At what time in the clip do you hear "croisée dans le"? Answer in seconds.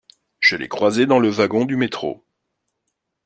0.67-1.29